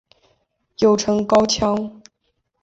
[0.79, 2.01] 又称高腔。